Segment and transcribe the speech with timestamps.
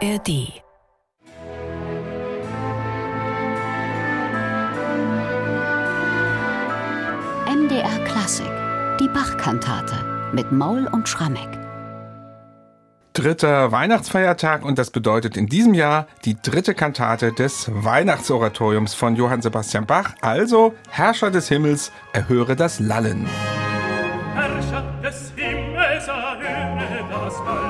[0.00, 0.62] ARD
[7.48, 8.46] MDR Klassik,
[9.00, 11.48] die Bachkantate mit Maul und Schrammeck.
[13.12, 19.42] Dritter Weihnachtsfeiertag und das bedeutet in diesem Jahr die dritte Kantate des Weihnachtsoratoriums von Johann
[19.42, 23.26] Sebastian Bach, also Herrscher des Himmels, erhöre das Lallen.
[24.36, 27.67] Herrscher des Himmels, erhöre das Lallen.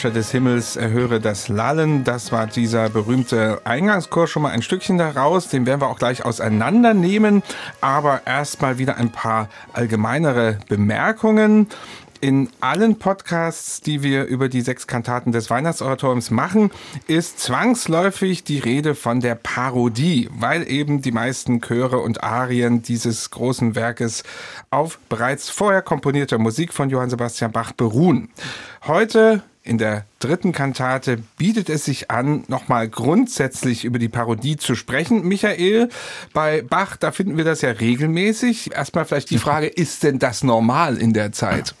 [0.00, 2.04] Herrscher des Himmels, erhöre das Lallen.
[2.04, 5.48] Das war dieser berühmte Eingangschor schon mal ein Stückchen daraus.
[5.48, 7.42] Den werden wir auch gleich auseinandernehmen.
[7.82, 11.66] Aber erstmal wieder ein paar allgemeinere Bemerkungen.
[12.22, 16.70] In allen Podcasts, die wir über die sechs Kantaten des Weihnachtsoratoriums machen,
[17.06, 23.30] ist zwangsläufig die Rede von der Parodie, weil eben die meisten Chöre und Arien dieses
[23.30, 24.22] großen Werkes
[24.70, 28.30] auf bereits vorher komponierter Musik von Johann Sebastian Bach beruhen.
[28.86, 34.74] Heute in der dritten Kantate bietet es sich an, nochmal grundsätzlich über die Parodie zu
[34.76, 35.26] sprechen.
[35.26, 35.88] Michael,
[36.32, 38.72] bei Bach, da finden wir das ja regelmäßig.
[38.72, 41.74] Erstmal vielleicht die Frage, ist denn das normal in der Zeit?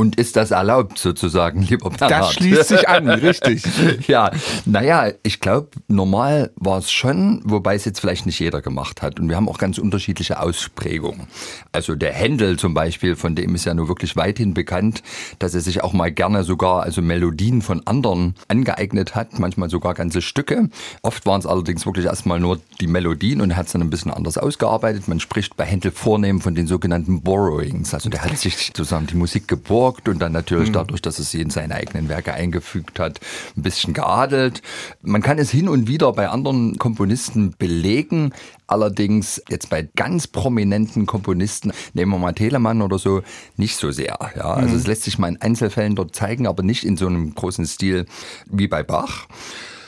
[0.00, 2.22] Und ist das erlaubt sozusagen, lieber Bernhard?
[2.22, 3.62] Das schließt sich an, richtig.
[4.08, 4.30] ja,
[4.64, 9.20] naja, ich glaube, normal war es schon, wobei es jetzt vielleicht nicht jeder gemacht hat.
[9.20, 11.26] Und wir haben auch ganz unterschiedliche Ausprägungen.
[11.72, 15.02] Also der Händel zum Beispiel, von dem ist ja nur wirklich weithin bekannt,
[15.38, 19.94] dass er sich auch mal gerne sogar also Melodien von anderen angeeignet hat, manchmal sogar
[19.94, 20.68] ganze Stücke.
[21.02, 23.90] Oft waren es allerdings wirklich erstmal nur die Melodien und er hat es dann ein
[23.90, 25.08] bisschen anders ausgearbeitet.
[25.08, 27.94] Man spricht bei Händel vornehm von den sogenannten Borrowings.
[27.94, 30.74] Also der hat sich sozusagen die Musik geborgt und dann natürlich mhm.
[30.74, 33.20] dadurch, dass es sie in seine eigenen Werke eingefügt hat,
[33.56, 34.62] ein bisschen geadelt.
[35.02, 38.32] Man kann es hin und wieder bei anderen Komponisten belegen,
[38.70, 43.22] allerdings jetzt bei ganz prominenten Komponisten, nehmen wir mal Telemann oder so,
[43.56, 44.18] nicht so sehr.
[44.36, 44.76] Ja, also mhm.
[44.76, 48.06] es lässt sich mal in Einzelfällen dort zeigen, aber nicht in so einem großen Stil
[48.46, 49.26] wie bei Bach.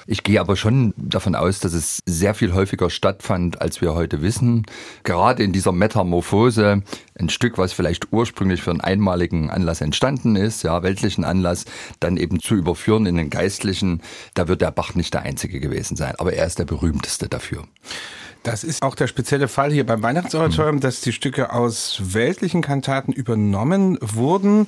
[0.06, 4.20] Ich gehe aber schon davon aus, dass es sehr viel häufiger stattfand, als wir heute
[4.20, 4.66] wissen.
[5.04, 6.82] Gerade in dieser Metamorphose,
[7.18, 11.66] ein Stück, was vielleicht ursprünglich für einen einmaligen Anlass entstanden ist, ja, weltlichen Anlass,
[12.00, 14.02] dann eben zu überführen in den geistlichen,
[14.34, 16.14] da wird der Bach nicht der einzige gewesen sein.
[16.18, 17.64] Aber er ist der berühmteste dafür.
[18.42, 23.12] Das ist auch der spezielle Fall hier beim Weihnachtsoratorium, dass die Stücke aus weltlichen Kantaten
[23.12, 24.66] übernommen wurden.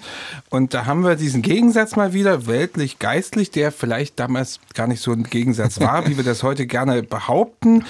[0.49, 5.11] Und da haben wir diesen Gegensatz mal wieder, weltlich-geistlich, der vielleicht damals gar nicht so
[5.11, 7.85] ein Gegensatz war, wie wir das heute gerne behaupten.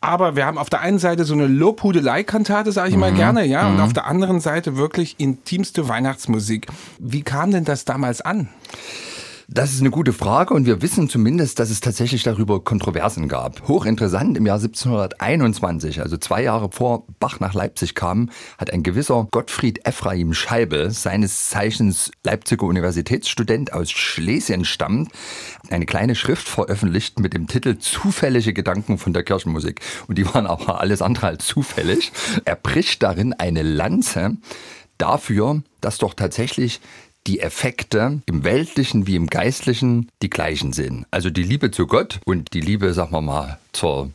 [0.00, 3.00] Aber wir haben auf der einen Seite so eine Lobhudelei-Kantate, sage ich mhm.
[3.00, 3.82] mal gerne, ja, und mhm.
[3.82, 6.66] auf der anderen Seite wirklich intimste Weihnachtsmusik.
[6.98, 8.48] Wie kam denn das damals an?
[9.50, 13.66] Das ist eine gute Frage und wir wissen zumindest, dass es tatsächlich darüber Kontroversen gab.
[13.66, 18.28] Hochinteressant, im Jahr 1721, also zwei Jahre vor Bach nach Leipzig kam,
[18.58, 25.12] hat ein gewisser Gottfried Ephraim Scheibe, seines Zeichens Leipziger Universitätsstudent aus Schlesien stammt,
[25.70, 29.80] eine kleine Schrift veröffentlicht mit dem Titel Zufällige Gedanken von der Kirchenmusik.
[30.08, 32.12] Und die waren aber alles andere als zufällig.
[32.44, 34.36] Er bricht darin eine Lanze
[34.98, 36.80] dafür, dass doch tatsächlich
[37.28, 41.06] die Effekte im weltlichen wie im geistlichen die gleichen sind.
[41.10, 44.10] Also die Liebe zu Gott und die Liebe, sagen wir mal, zur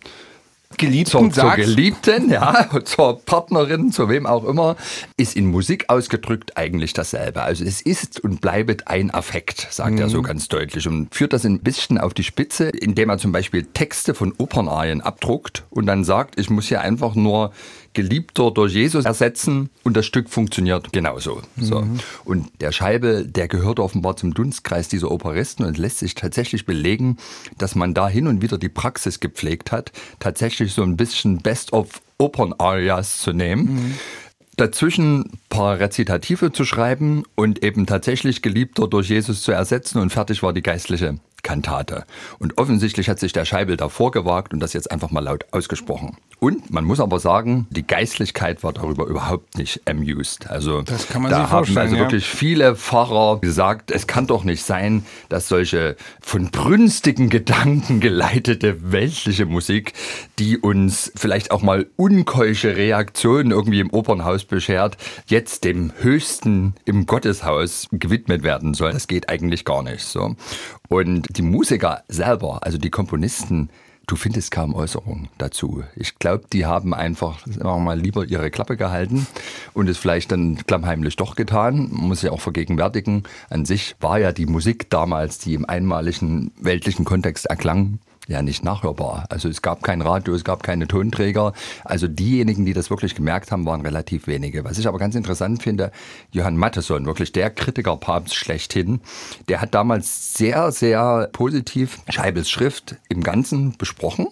[0.78, 4.76] Geliebten, zur, zur Geliebten, ja, zur Partnerin, zu wem auch immer,
[5.18, 7.44] ist in Musik ausgedrückt eigentlich dasselbe.
[7.44, 10.00] Also es ist und bleibt ein Affekt, sagt mhm.
[10.00, 10.24] er so mhm.
[10.24, 14.16] ganz deutlich und führt das ein bisschen auf die Spitze, indem er zum Beispiel Texte
[14.16, 17.54] von Opernarien abdruckt und dann sagt, ich muss hier einfach nur
[17.94, 21.42] Geliebter durch Jesus ersetzen und das Stück funktioniert genauso.
[21.58, 21.82] So.
[21.82, 22.00] Mhm.
[22.26, 27.18] Und der Scheibe, der gehört offenbar zum Dunstkreis dieser Operisten und lässt sich tatsächlich belegen,
[27.58, 31.74] dass man da hin und wieder die Praxis gepflegt hat, tatsächlich so ein bisschen Best
[31.74, 33.74] of Opern-Arias zu nehmen.
[33.74, 33.94] Mhm
[34.56, 40.44] dazwischen paar Rezitative zu schreiben und eben tatsächlich Geliebter durch Jesus zu ersetzen und fertig
[40.44, 42.06] war die geistliche Kantate.
[42.40, 46.18] Und offensichtlich hat sich der Scheibel davor gewagt und das jetzt einfach mal laut ausgesprochen.
[46.40, 50.50] Und man muss aber sagen, die Geistlichkeit war darüber überhaupt nicht amused.
[50.50, 52.02] Also das kann man da haben also ja.
[52.02, 58.92] wirklich viele Pfarrer gesagt, es kann doch nicht sein, dass solche von brünstigen Gedanken geleitete
[58.92, 59.94] weltliche Musik,
[60.40, 64.98] die uns vielleicht auch mal unkeusche Reaktionen irgendwie im Opernhaus beschert,
[65.28, 68.92] jetzt dem Höchsten im Gotteshaus gewidmet werden soll.
[68.92, 70.36] Das geht eigentlich gar nicht so.
[70.90, 73.70] Und die Musiker selber, also die Komponisten,
[74.06, 75.82] Du findest kaum Äußerungen dazu.
[75.96, 79.28] Ich glaube, die haben einfach sagen wir mal lieber ihre Klappe gehalten
[79.74, 81.88] und es vielleicht dann klammheimlich doch getan.
[81.90, 83.24] Man muss ja auch vergegenwärtigen.
[83.50, 88.64] An sich war ja die Musik damals, die im einmaligen weltlichen Kontext erklang, ja nicht
[88.64, 89.26] nachhörbar.
[89.30, 91.54] Also es gab kein Radio, es gab keine Tonträger.
[91.84, 94.64] Also diejenigen, die das wirklich gemerkt haben, waren relativ wenige.
[94.64, 95.92] Was ich aber ganz interessant finde,
[96.32, 99.02] Johann Matteson, wirklich der Kritikerpapst schlechthin,
[99.50, 104.28] der hat damals sehr, sehr positiv Scheibels Schrift im Ganzen besprochen.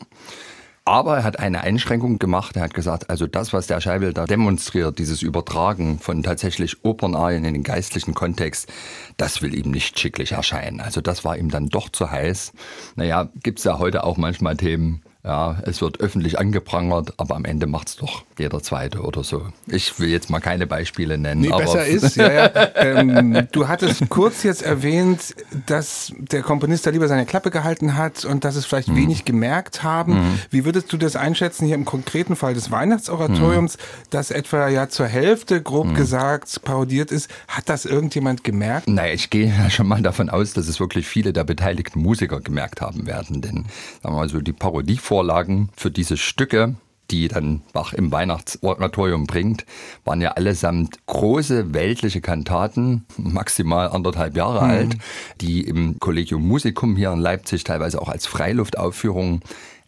[0.92, 2.58] Aber er hat eine Einschränkung gemacht.
[2.58, 7.46] Er hat gesagt, also das, was der Scheibel da demonstriert, dieses Übertragen von tatsächlich Opernarien
[7.46, 8.70] in den geistlichen Kontext,
[9.16, 10.82] das will ihm nicht schicklich erscheinen.
[10.82, 12.52] Also das war ihm dann doch zu heiß.
[12.98, 17.68] Naja, gibt's ja heute auch manchmal Themen, ja, es wird öffentlich angeprangert, aber am Ende
[17.68, 19.46] macht es doch jeder Zweite oder so.
[19.68, 21.42] Ich will jetzt mal keine Beispiele nennen.
[21.42, 22.52] Nee, besser ist, ja, ja.
[22.76, 25.36] Ähm, du hattest kurz jetzt erwähnt,
[25.68, 28.96] dass der Komponist da lieber seine Klappe gehalten hat und dass es vielleicht mhm.
[28.96, 30.14] wenig gemerkt haben.
[30.14, 30.40] Mhm.
[30.50, 33.82] Wie würdest du das einschätzen hier im konkreten Fall des Weihnachtsoratoriums, mhm.
[34.10, 35.94] das etwa ja zur Hälfte, grob mhm.
[35.94, 37.30] gesagt, parodiert ist?
[37.48, 38.88] Hat das irgendjemand gemerkt?
[38.88, 42.40] Naja, ich gehe ja schon mal davon aus, dass es wirklich viele der beteiligten Musiker
[42.40, 43.42] gemerkt haben werden.
[43.42, 43.66] Denn,
[44.02, 46.76] sagen wir mal so, die Parodie Vorlagen für diese Stücke,
[47.10, 49.66] die dann Bach im Weihnachtsoratorium bringt,
[50.06, 54.72] waren ja allesamt große weltliche Kantaten, maximal anderthalb Jahre mhm.
[54.72, 54.98] alt,
[55.42, 59.42] die im Collegium Musicum hier in Leipzig teilweise auch als Freiluftaufführungen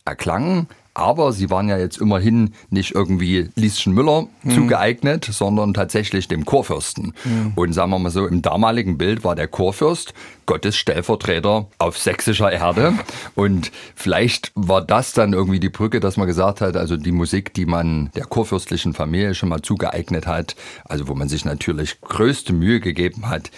[0.03, 0.67] erklangen.
[0.95, 4.51] Aber sie waren ja jetzt immerhin nicht irgendwie Lieschen Müller hm.
[4.51, 7.13] zugeeignet, sondern tatsächlich dem Chorfürsten.
[7.23, 7.53] Hm.
[7.55, 10.13] Und sagen wir mal so, im damaligen Bild war der Chorfürst
[10.45, 12.93] Gottes Stellvertreter auf sächsischer Erde.
[13.35, 17.53] Und vielleicht war das dann irgendwie die Brücke, dass man gesagt hat, also die Musik,
[17.53, 20.55] die man der chorfürstlichen Familie schon mal zugeeignet hat,
[20.85, 23.49] also wo man sich natürlich größte Mühe gegeben hat,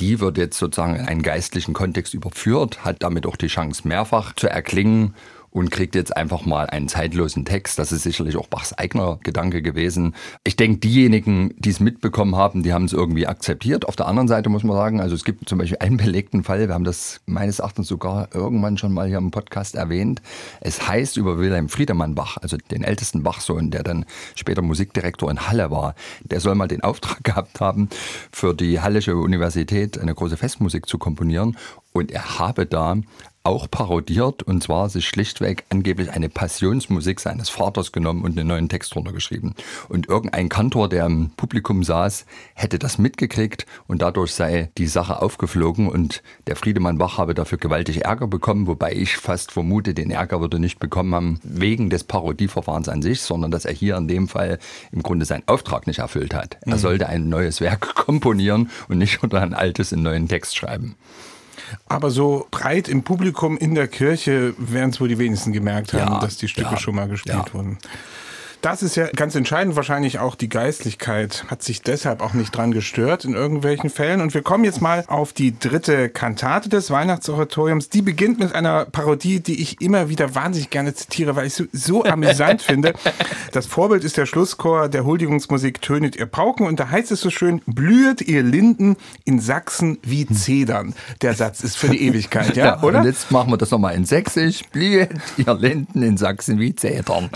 [0.00, 4.34] die wird jetzt sozusagen in einen geistlichen Kontext überführt, hat damit auch die Chance mehrfach
[4.34, 5.14] zu erklingen
[5.54, 7.78] und kriegt jetzt einfach mal einen zeitlosen Text.
[7.78, 10.16] Das ist sicherlich auch Bachs eigener Gedanke gewesen.
[10.42, 13.86] Ich denke, diejenigen, die es mitbekommen haben, die haben es irgendwie akzeptiert.
[13.86, 16.66] Auf der anderen Seite muss man sagen, also es gibt zum Beispiel einen belegten Fall,
[16.66, 20.22] wir haben das meines Erachtens sogar irgendwann schon mal hier im Podcast erwähnt.
[20.60, 25.46] Es heißt über Wilhelm Friedemann Bach, also den ältesten Bachsohn, der dann später Musikdirektor in
[25.46, 25.94] Halle war.
[26.24, 27.88] Der soll mal den Auftrag gehabt haben,
[28.32, 31.56] für die Hallische Universität eine große Festmusik zu komponieren.
[31.92, 32.96] Und er habe da
[33.44, 38.70] auch parodiert und zwar sich schlichtweg angeblich eine Passionsmusik seines Vaters genommen und einen neuen
[38.70, 39.54] Text drunter geschrieben.
[39.90, 42.24] Und irgendein Kantor, der im Publikum saß,
[42.54, 47.58] hätte das mitgekriegt und dadurch sei die Sache aufgeflogen und der Friedemann Bach habe dafür
[47.58, 52.04] gewaltig Ärger bekommen, wobei ich fast vermute, den Ärger würde nicht bekommen haben wegen des
[52.04, 54.58] Parodieverfahrens an sich, sondern dass er hier in dem Fall
[54.90, 56.56] im Grunde seinen Auftrag nicht erfüllt hat.
[56.62, 56.78] Er mhm.
[56.78, 60.96] sollte ein neues Werk komponieren und nicht unter ein altes in neuen Text schreiben.
[61.86, 66.12] Aber so breit im Publikum in der Kirche werden es wohl die wenigsten gemerkt haben,
[66.12, 67.54] ja, dass die Stücke ja, schon mal gespielt ja.
[67.54, 67.78] wurden.
[68.64, 69.76] Das ist ja ganz entscheidend.
[69.76, 74.22] Wahrscheinlich auch die Geistlichkeit hat sich deshalb auch nicht dran gestört in irgendwelchen Fällen.
[74.22, 77.90] Und wir kommen jetzt mal auf die dritte Kantate des Weihnachtsoratoriums.
[77.90, 81.64] Die beginnt mit einer Parodie, die ich immer wieder wahnsinnig gerne zitiere, weil ich so,
[81.72, 82.94] so amüsant finde.
[83.52, 86.66] Das Vorbild ist der Schlusschor der Huldigungsmusik Tönet ihr Pauken.
[86.66, 88.96] Und da heißt es so schön, blühet ihr Linden
[89.26, 90.94] in Sachsen wie Zedern.
[91.20, 93.00] Der Satz ist für die Ewigkeit, ja, oder?
[93.00, 94.62] Und jetzt machen wir das nochmal in Sächsisch.
[94.72, 97.28] Blühet ihr Linden in Sachsen wie Zedern.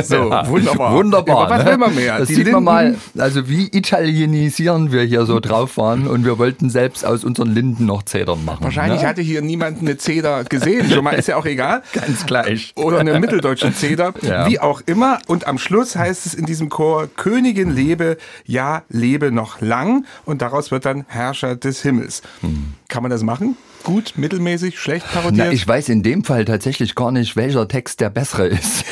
[0.00, 0.75] So, wunderbar.
[0.78, 0.94] Wunderbar.
[0.94, 1.50] Wunderbar.
[1.50, 1.70] was ne?
[1.70, 2.18] will man mehr?
[2.18, 6.38] Das Die sieht man mal, also wie italienisieren wir hier so drauf waren und wir
[6.38, 8.64] wollten selbst aus unseren Linden noch Zedern machen.
[8.64, 9.08] Wahrscheinlich ne?
[9.08, 10.90] hatte hier niemand eine Zeder gesehen.
[10.90, 11.82] Schon mal ist ja auch egal.
[11.92, 12.72] Ganz gleich.
[12.76, 14.14] Oder eine mitteldeutsche Zeder.
[14.22, 14.48] Ja.
[14.48, 15.18] Wie auch immer.
[15.26, 20.04] Und am Schluss heißt es in diesem Chor, Königin lebe, ja, lebe noch lang.
[20.24, 22.22] Und daraus wird dann Herrscher des Himmels.
[22.40, 22.74] Hm.
[22.88, 23.56] Kann man das machen?
[23.86, 25.46] Gut, mittelmäßig, schlecht parodiert?
[25.46, 28.84] Na, ich weiß in dem Fall tatsächlich gar nicht, welcher Text der bessere ist.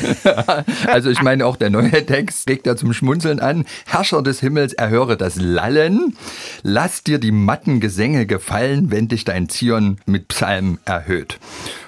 [0.87, 3.65] also ich meine, auch der neue Text regt ja zum Schmunzeln an.
[3.85, 6.15] Herrscher des Himmels, erhöre das Lallen.
[6.63, 11.39] Lass dir die matten Gesänge gefallen, wenn dich dein Zion mit Psalm erhöht.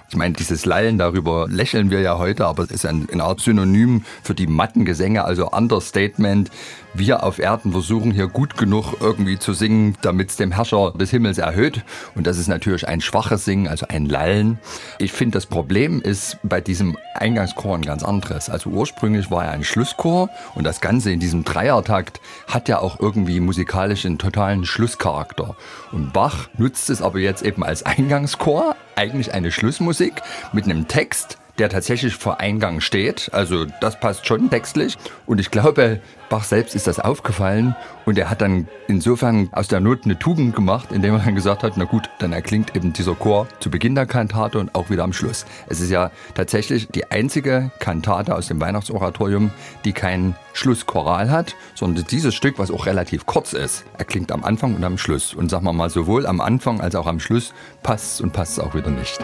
[0.09, 3.39] Ich meine, dieses Lallen, darüber lächeln wir ja heute, aber es ist ein, eine Art
[3.39, 6.51] Synonym für die matten Gesänge, also Understatement.
[6.99, 11.11] Wir auf Erden versuchen hier gut genug irgendwie zu singen, damit es dem Herrscher des
[11.11, 11.83] Himmels erhöht.
[12.15, 14.57] Und das ist natürlich ein schwaches Singen, also ein Lallen.
[14.97, 18.49] Ich finde, das Problem ist bei diesem Eingangschor ein ganz anderes.
[18.49, 22.99] Also ursprünglich war er ein Schlusschor und das Ganze in diesem Dreiertakt hat ja auch
[22.99, 25.55] irgendwie musikalisch einen totalen Schlusscharakter.
[25.91, 31.37] Und Bach nutzt es aber jetzt eben als Eingangschor, eigentlich eine Schlussmusik mit einem Text,
[31.59, 33.29] der tatsächlich vor Eingang steht.
[33.33, 34.97] Also das passt schon textlich.
[35.25, 35.99] Und ich glaube,
[36.29, 40.55] Bach selbst ist das aufgefallen und er hat dann insofern aus der Not eine Tugend
[40.55, 43.95] gemacht, indem er dann gesagt hat, na gut, dann erklingt eben dieser Chor zu Beginn
[43.95, 45.45] der Kantate und auch wieder am Schluss.
[45.67, 49.51] Es ist ja tatsächlich die einzige Kantate aus dem Weihnachtsoratorium,
[49.85, 54.75] die kein Schlusschoral hat, sondern dieses Stück, was auch relativ kurz ist, erklingt am Anfang
[54.75, 55.33] und am Schluss.
[55.33, 58.75] Und sagen wir mal, sowohl am Anfang als auch am Schluss passt und passt auch
[58.75, 59.19] wieder nicht.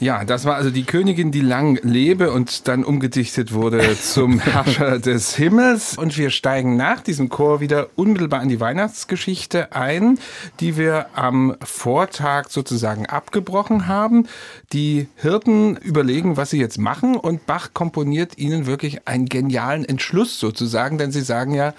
[0.00, 4.98] Ja, das war also die Königin, die lang lebe und dann umgedichtet wurde zum Herrscher
[4.98, 5.98] des Himmels.
[5.98, 10.18] Und wir steigen nach diesem Chor wieder unmittelbar in die Weihnachtsgeschichte ein,
[10.58, 14.26] die wir am Vortag sozusagen abgebrochen haben.
[14.72, 20.40] Die Hirten überlegen, was sie jetzt machen und Bach komponiert ihnen wirklich einen genialen Entschluss
[20.40, 21.74] sozusagen, denn sie sagen ja,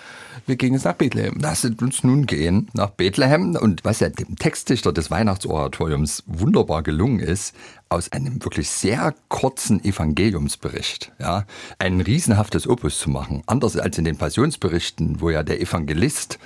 [0.46, 1.40] wir gehen jetzt nach Bethlehem.
[1.40, 3.56] Lasset uns nun gehen nach Bethlehem.
[3.56, 7.56] Und was ja dem Textdichter des Weihnachtsoratoriums wunderbar gelungen ist,
[7.92, 11.46] aus einem wirklich sehr kurzen Evangeliumsbericht, ja,
[11.78, 13.44] ein riesenhaftes Opus zu machen.
[13.48, 16.40] Anders als in den Passionsberichten, wo ja der Evangelist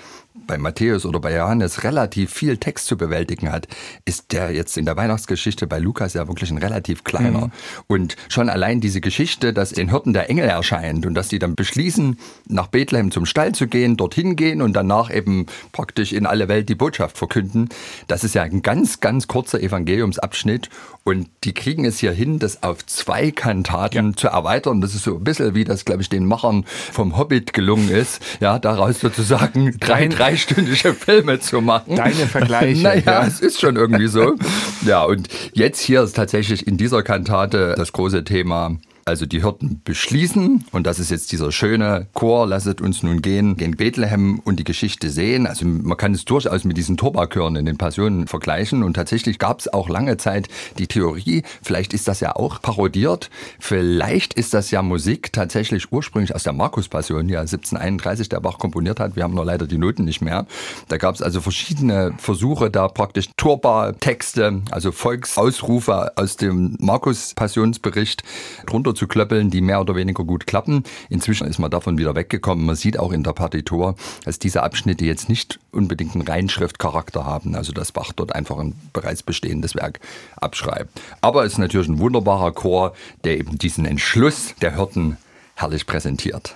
[0.47, 3.67] bei Matthäus oder bei Johannes relativ viel Text zu bewältigen hat,
[4.05, 7.47] ist der jetzt in der Weihnachtsgeschichte bei Lukas ja wirklich ein relativ kleiner.
[7.47, 7.51] Mhm.
[7.87, 11.55] Und schon allein diese Geschichte, dass den Hirten der Engel erscheint und dass die dann
[11.55, 16.47] beschließen, nach Bethlehem zum Stall zu gehen, dorthin gehen und danach eben praktisch in alle
[16.47, 17.69] Welt die Botschaft verkünden,
[18.07, 20.69] das ist ja ein ganz, ganz kurzer Evangeliumsabschnitt
[21.03, 24.15] und die kriegen es hier hin, das auf zwei Kantaten ja.
[24.15, 24.81] zu erweitern.
[24.81, 28.21] Das ist so ein bisschen wie das, glaube ich, den Machern vom Hobbit gelungen ist,
[28.39, 31.95] ja, daraus sozusagen drei, drei dreistündige Filme zu machen.
[31.95, 32.83] Deine Vergleiche.
[32.83, 33.27] naja, ja.
[33.27, 34.35] es ist schon irgendwie so.
[34.85, 38.77] ja, und jetzt hier ist tatsächlich in dieser Kantate das große Thema
[39.07, 43.55] also die Hirten beschließen, und das ist jetzt dieser schöne Chor, lasset uns nun gehen,
[43.55, 45.45] gehen Bethlehem und die Geschichte sehen.
[45.45, 48.81] Also man kann es durchaus mit diesen Turbachören in den Passionen vergleichen.
[48.81, 50.47] Und tatsächlich gab es auch lange Zeit
[50.79, 56.33] die Theorie, vielleicht ist das ja auch parodiert, vielleicht ist das ja Musik tatsächlich ursprünglich
[56.33, 59.15] aus der Markus-Passion, ja 1731 der Bach komponiert hat.
[59.15, 60.47] Wir haben nur leider die Noten nicht mehr.
[60.87, 68.23] Da gab es also verschiedene Versuche, da praktisch Turba-Texte, also Volksausrufe aus dem Markus-Passionsbericht
[68.65, 70.83] drunter zu klöppeln, die mehr oder weniger gut klappen.
[71.09, 72.65] Inzwischen ist man davon wieder weggekommen.
[72.65, 77.55] Man sieht auch in der Partitur, dass diese Abschnitte jetzt nicht unbedingt einen Reinschriftcharakter haben,
[77.55, 79.99] also dass Bach dort einfach ein bereits bestehendes Werk
[80.37, 81.01] abschreibt.
[81.21, 85.17] Aber es ist natürlich ein wunderbarer Chor, der eben diesen Entschluss der Hirten
[85.55, 86.55] herrlich präsentiert.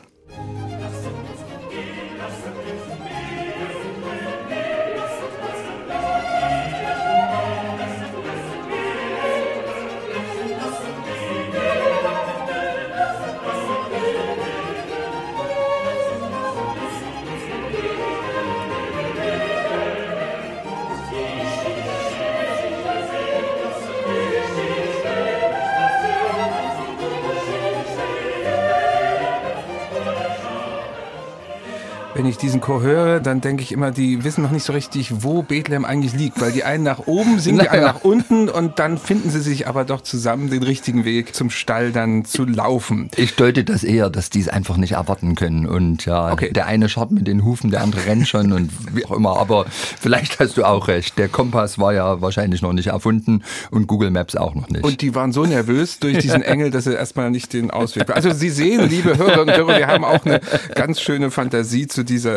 [32.41, 35.86] Diesen Chor höre, dann denke ich immer, die wissen noch nicht so richtig, wo Bethlehem
[35.86, 39.29] eigentlich liegt, weil die einen nach oben singen, die einen nach unten und dann finden
[39.29, 43.10] sie sich aber doch zusammen den richtigen Weg zum Stall dann zu laufen.
[43.15, 46.51] Ich deute das eher, dass die es einfach nicht erwarten können und ja, okay.
[46.51, 49.65] der eine schaut mit den Hufen, der andere rennt schon und wie auch immer, aber
[49.69, 51.17] vielleicht hast du auch recht.
[51.17, 54.84] Der Kompass war ja wahrscheinlich noch nicht erfunden und Google Maps auch noch nicht.
[54.84, 58.10] Und die waren so nervös durch diesen Engel, dass sie erstmal nicht den Ausweg.
[58.10, 60.39] Also Sie sehen, liebe Hörerinnen und Hörer, wir haben auch eine
[60.75, 62.28] ganz schöne Fantasie zu dieser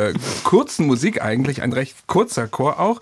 [0.44, 3.00] kurzen Musik eigentlich, ein recht kurzer Chor auch.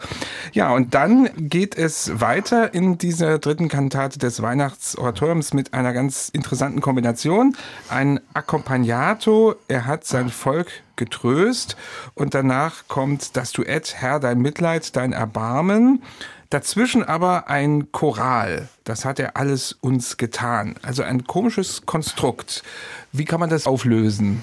[0.53, 6.29] Ja, und dann geht es weiter in dieser dritten Kantate des Weihnachtsoratoriums mit einer ganz
[6.29, 7.57] interessanten Kombination.
[7.89, 11.77] Ein Accompagnato, er hat sein Volk getröst
[12.15, 16.03] und danach kommt das Duett Herr, dein Mitleid, dein Erbarmen.
[16.51, 18.69] Dazwischen aber ein Choral.
[18.83, 20.75] Das hat er alles uns getan.
[20.83, 22.65] Also ein komisches Konstrukt.
[23.13, 24.43] Wie kann man das auflösen?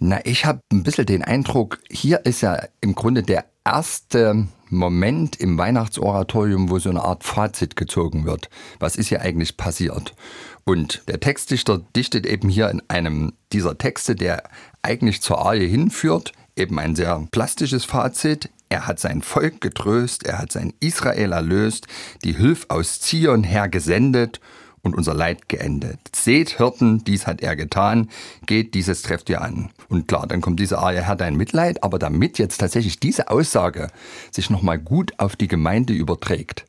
[0.00, 5.36] Na, ich habe ein bisschen den Eindruck, hier ist ja im Grunde der erste Moment
[5.36, 8.48] im Weihnachtsoratorium, wo so eine Art Fazit gezogen wird.
[8.80, 10.14] Was ist hier eigentlich passiert?
[10.64, 14.42] Und der Textdichter dichtet eben hier in einem dieser Texte, der
[14.82, 18.50] eigentlich zur Arie hinführt, eben ein sehr plastisches Fazit.
[18.68, 21.86] Er hat sein Volk getröst, er hat sein Israel erlöst,
[22.24, 24.40] die Hilf aus Zion her gesendet
[24.84, 25.98] und unser Leid geendet.
[26.14, 28.08] Seht, Hirten, dies hat er getan,
[28.46, 29.70] geht, dieses trefft ihr an.
[29.88, 33.88] Und klar, dann kommt diese Arie, Herr, dein Mitleid, aber damit jetzt tatsächlich diese Aussage
[34.30, 36.66] sich nochmal gut auf die Gemeinde überträgt,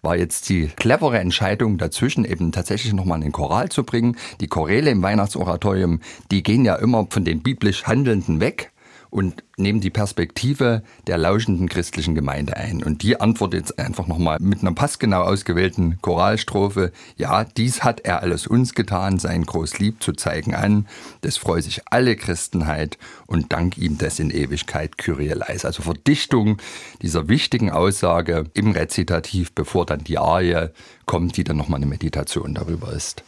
[0.00, 4.16] war jetzt die clevere Entscheidung dazwischen, eben tatsächlich nochmal einen Choral zu bringen.
[4.40, 6.00] Die Choräle im Weihnachtsoratorium,
[6.32, 8.71] die gehen ja immer von den biblisch Handelnden weg
[9.12, 12.82] und nehmen die Perspektive der lauschenden christlichen Gemeinde ein.
[12.82, 16.92] Und die antwortet jetzt einfach nochmal mit einer passgenau ausgewählten Choralstrophe.
[17.18, 20.88] Ja, dies hat er alles uns getan, sein groß Lieb zu zeigen an.
[21.20, 25.66] Das freut sich alle Christenheit und dank ihm des in Ewigkeit Kyrie leis.
[25.66, 26.56] Also Verdichtung
[27.02, 30.70] dieser wichtigen Aussage im Rezitativ, bevor dann die Arie
[31.04, 33.22] kommt, die dann nochmal eine Meditation darüber ist.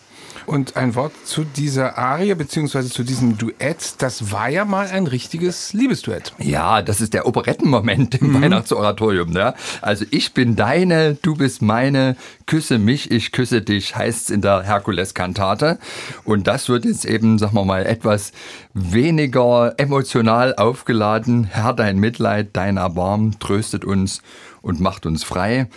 [0.46, 5.06] Und ein Wort zu dieser Arie beziehungsweise zu diesem Duett, das war ja mal ein
[5.06, 6.32] richtiges Liebesduett.
[6.38, 8.42] Ja, das ist der Operettenmoment im mhm.
[8.42, 9.30] Weihnachtsoratorium.
[9.30, 9.54] Ne?
[9.80, 14.40] Also ich bin deine, du bist meine, küsse mich, ich küsse dich, heißt es in
[14.40, 15.78] der Herkules-Kantate.
[16.24, 18.32] Und das wird jetzt eben, sagen wir mal, etwas
[18.74, 21.44] weniger emotional aufgeladen.
[21.44, 24.22] Herr, dein Mitleid, dein Erbarmen tröstet uns
[24.62, 25.68] und macht uns frei.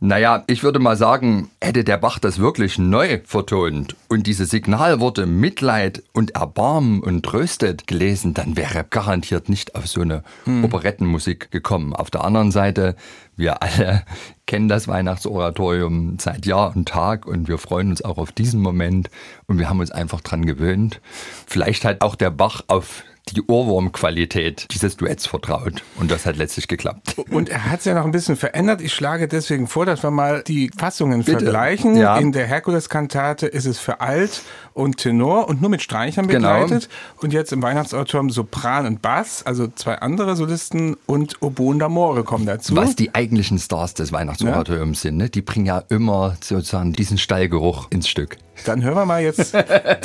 [0.00, 5.24] Naja, ich würde mal sagen, hätte der Bach das wirklich neu vertont und diese Signalworte
[5.24, 10.64] Mitleid und Erbarmen und Tröstet gelesen, dann wäre er garantiert nicht auf so eine hm.
[10.64, 11.94] Operettenmusik gekommen.
[11.94, 12.94] Auf der anderen Seite,
[13.36, 14.02] wir alle
[14.46, 19.10] kennen das Weihnachtsoratorium seit Jahr und Tag und wir freuen uns auch auf diesen Moment
[19.46, 21.00] und wir haben uns einfach dran gewöhnt.
[21.46, 23.02] Vielleicht hat auch der Bach auf
[23.34, 25.82] die Ohrwurmqualität dieses Duetts vertraut.
[25.98, 27.16] Und das hat letztlich geklappt.
[27.30, 28.80] Und er hat es ja noch ein bisschen verändert.
[28.80, 31.40] Ich schlage deswegen vor, dass wir mal die Fassungen Bitte.
[31.40, 31.96] vergleichen.
[31.96, 32.18] Ja.
[32.18, 34.42] In der Herkules-Kantate ist es für Alt
[34.74, 36.60] und Tenor und nur mit Streichern genau.
[36.60, 36.88] begleitet.
[36.88, 37.22] Genau.
[37.22, 42.46] Und jetzt im Weihnachtsautorum Sopran und Bass, also zwei andere Solisten und Oboen d'Amore kommen
[42.46, 42.76] dazu.
[42.76, 45.10] Was die eigentlichen Stars des Weihnachtsoratoriums ja.
[45.10, 45.30] sind, ne?
[45.30, 48.36] die bringen ja immer sozusagen diesen Stallgeruch ins Stück.
[48.64, 49.52] Dann hören wir mal jetzt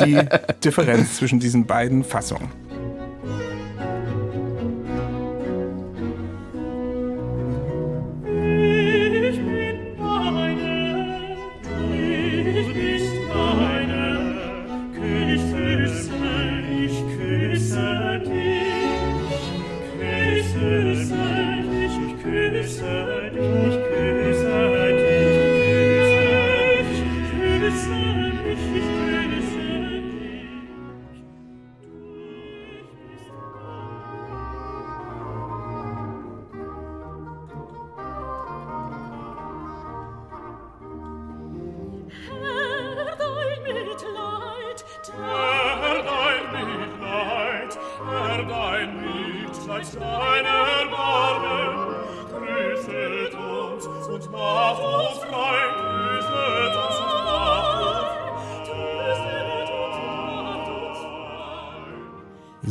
[0.04, 0.20] die
[0.64, 2.50] Differenz zwischen diesen beiden Fassungen.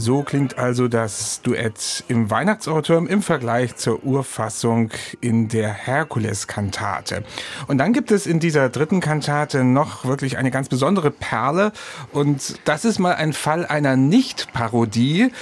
[0.00, 4.88] So klingt also das Duett im Weihnachtsoratorium im Vergleich zur Urfassung
[5.20, 7.22] in der Herkules-Kantate.
[7.68, 11.72] Und dann gibt es in dieser dritten Kantate noch wirklich eine ganz besondere Perle.
[12.12, 15.32] Und das ist mal ein Fall einer Nicht-Parodie.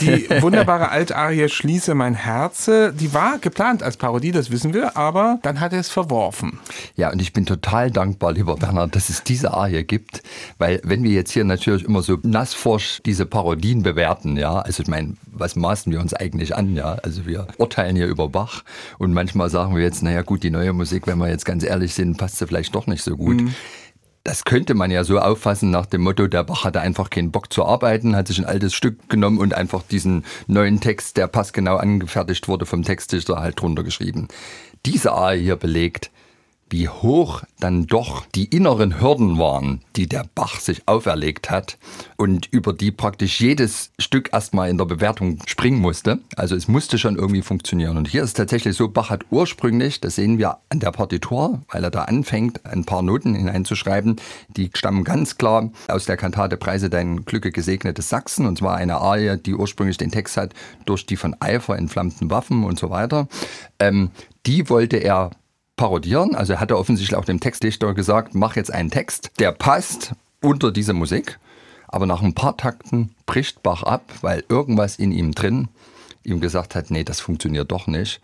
[0.00, 5.40] Die wunderbare Altarie Schließe mein Herze, die war geplant als Parodie, das wissen wir, aber
[5.42, 6.58] dann hat er es verworfen.
[6.94, 10.22] Ja, und ich bin total dankbar, lieber Bernhard, dass es diese Arie gibt,
[10.56, 14.58] weil wenn wir jetzt hier natürlich immer so nassforsch diese Parodien bewerten, bewerten, ja.
[14.58, 16.96] Also ich meine, was maßen wir uns eigentlich an, ja?
[17.02, 18.62] Also wir urteilen hier über Bach
[18.98, 21.94] und manchmal sagen wir jetzt, naja gut, die neue Musik, wenn wir jetzt ganz ehrlich
[21.94, 23.42] sind, passt sie vielleicht doch nicht so gut.
[23.42, 23.54] Mhm.
[24.24, 27.52] Das könnte man ja so auffassen nach dem Motto, der Bach hatte einfach keinen Bock
[27.52, 31.76] zu arbeiten, hat sich ein altes Stück genommen und einfach diesen neuen Text, der passgenau
[31.76, 34.26] angefertigt wurde vom Textdichter, halt drunter geschrieben.
[34.84, 36.10] Diese Arie hier belegt,
[36.68, 41.78] wie hoch dann doch die inneren Hürden waren, die der Bach sich auferlegt hat
[42.16, 46.18] und über die praktisch jedes Stück erstmal in der Bewertung springen musste.
[46.36, 47.96] Also es musste schon irgendwie funktionieren.
[47.96, 51.62] Und hier ist es tatsächlich so, Bach hat ursprünglich, das sehen wir an der Partitur,
[51.70, 54.16] weil er da anfängt, ein paar Noten hineinzuschreiben,
[54.48, 58.46] die stammen ganz klar aus der Kantate Preise dein Glücke gesegnetes Sachsen.
[58.46, 60.52] Und zwar eine Arie, die ursprünglich den Text hat,
[60.84, 63.28] durch die von Eifer entflammten Waffen und so weiter.
[63.78, 64.10] Ähm,
[64.46, 65.30] die wollte er
[65.76, 66.34] parodieren.
[66.34, 70.12] Also er hatte offensichtlich auch dem Textdichter gesagt, mach jetzt einen Text, der passt
[70.42, 71.38] unter diese Musik.
[71.88, 75.68] Aber nach ein paar Takten bricht Bach ab, weil irgendwas in ihm drin
[76.26, 78.20] ihm gesagt hat, nee, das funktioniert doch nicht.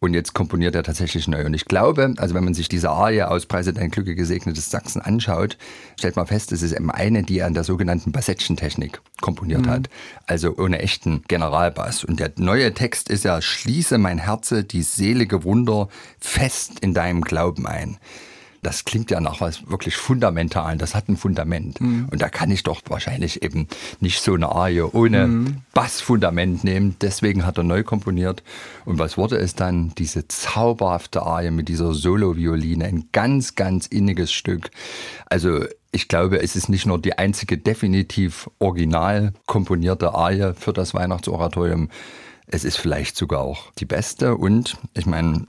[0.00, 1.46] Und jetzt komponiert er tatsächlich neu.
[1.46, 5.00] Und ich glaube, also wenn man sich diese Arie aus Preise dein Glücke gesegnetes Sachsen
[5.00, 5.56] anschaut,
[5.98, 9.70] stellt man fest, es ist eben eine, die er an der sogenannten Bassettchen-Technik komponiert mhm.
[9.70, 9.90] hat.
[10.26, 12.04] Also ohne echten Generalbass.
[12.04, 15.88] Und der neue Text ist ja, schließe mein Herze die selige Wunder
[16.18, 17.98] fest in deinem Glauben ein
[18.64, 20.78] das klingt ja nach was wirklich Fundamentalen.
[20.78, 21.80] Das hat ein Fundament.
[21.80, 22.08] Mhm.
[22.10, 23.68] Und da kann ich doch wahrscheinlich eben
[24.00, 25.56] nicht so eine Arie ohne mhm.
[25.72, 26.96] Bassfundament nehmen.
[27.00, 28.42] Deswegen hat er neu komponiert.
[28.84, 29.94] Und was wurde es dann?
[29.96, 32.86] Diese zauberhafte Arie mit dieser Solo-Violine.
[32.86, 34.70] Ein ganz, ganz inniges Stück.
[35.26, 40.94] Also ich glaube, es ist nicht nur die einzige definitiv original komponierte Arie für das
[40.94, 41.90] Weihnachtsoratorium.
[42.46, 44.36] Es ist vielleicht sogar auch die beste.
[44.36, 45.46] Und ich meine,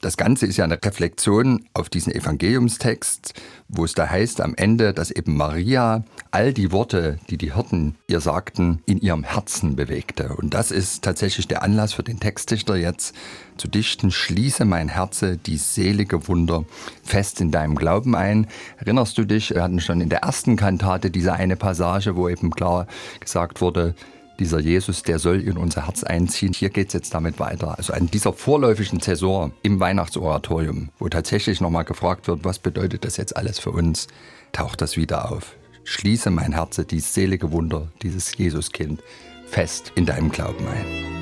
[0.00, 3.34] das Ganze ist ja eine Reflexion auf diesen Evangeliumstext,
[3.68, 7.96] wo es da heißt am Ende, dass eben Maria all die Worte, die die Hirten
[8.06, 10.34] ihr sagten, in ihrem Herzen bewegte.
[10.36, 13.14] Und das ist tatsächlich der Anlass für den Textdichter jetzt
[13.56, 16.64] zu dichten, schließe mein Herze die selige Wunder
[17.02, 18.46] fest in deinem Glauben ein.
[18.78, 22.50] Erinnerst du dich, wir hatten schon in der ersten Kantate diese eine Passage, wo eben
[22.50, 22.86] klar
[23.20, 23.94] gesagt wurde,
[24.38, 26.52] dieser Jesus, der soll in unser Herz einziehen.
[26.52, 27.76] Hier geht es jetzt damit weiter.
[27.76, 33.16] Also an dieser vorläufigen Zäsur im Weihnachtsoratorium, wo tatsächlich nochmal gefragt wird, was bedeutet das
[33.16, 34.08] jetzt alles für uns,
[34.52, 35.56] taucht das wieder auf.
[35.84, 39.02] Schließe mein Herz, dieses selige Wunder, dieses Jesuskind,
[39.46, 41.15] fest in deinem Glauben ein.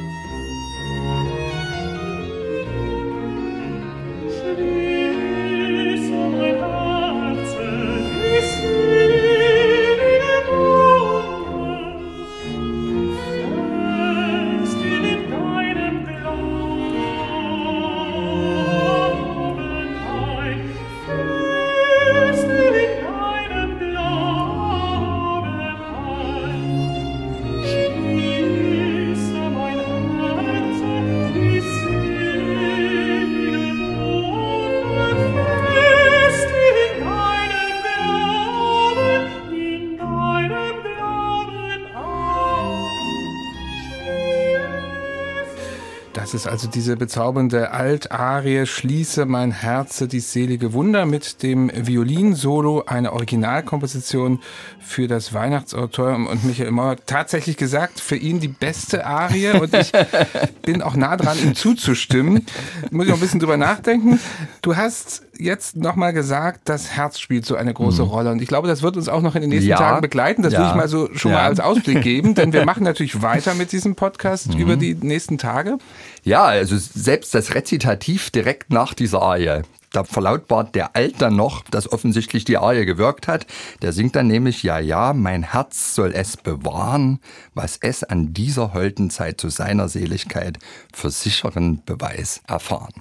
[46.35, 53.12] Ist also diese bezaubernde Altarie Schließe mein Herze, die selige Wunder mit dem Violinsolo, eine
[53.12, 54.40] Originalkomposition
[54.81, 59.92] für das Weihnachtsoratorium und Michael Mauer tatsächlich gesagt, für ihn die beste Arie und ich
[60.62, 62.44] bin auch nah dran, ihm zuzustimmen.
[62.90, 64.18] Muss ich noch ein bisschen drüber nachdenken.
[64.61, 68.09] Du hast jetzt nochmal gesagt, das Herz spielt so eine große mhm.
[68.09, 69.77] Rolle und ich glaube, das wird uns auch noch in den nächsten ja.
[69.77, 70.42] Tagen begleiten.
[70.42, 70.61] Das ja.
[70.61, 71.38] will ich mal so schon ja.
[71.38, 74.61] mal als Ausblick geben, denn wir machen natürlich weiter mit diesem Podcast mhm.
[74.61, 75.79] über die nächsten Tage.
[76.23, 79.62] Ja, also selbst das Rezitativ direkt nach dieser Arie,
[79.94, 83.47] da verlautbart der Alt dann noch, dass offensichtlich die Arie gewirkt hat.
[83.83, 87.20] Der singt dann nämlich, ja, ja, mein Herz soll es bewahren,
[87.55, 90.59] was es an dieser holden Zeit zu seiner Seligkeit
[90.92, 92.92] für sicheren Beweis erfahren.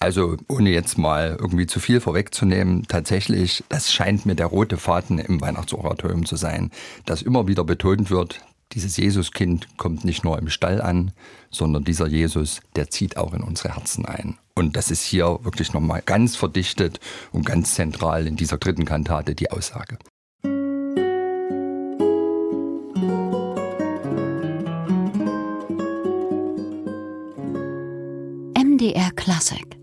[0.00, 5.18] Also ohne jetzt mal irgendwie zu viel vorwegzunehmen, tatsächlich, das scheint mir der rote Faden
[5.18, 6.70] im Weihnachtsoratorium zu sein,
[7.04, 8.40] dass immer wieder betont wird,
[8.72, 11.12] dieses Jesuskind kommt nicht nur im Stall an,
[11.50, 14.38] sondern dieser Jesus, der zieht auch in unsere Herzen ein.
[14.54, 17.00] Und das ist hier wirklich nochmal ganz verdichtet
[17.32, 19.98] und ganz zentral in dieser dritten Kantate die Aussage.
[28.54, 29.77] MDR Classic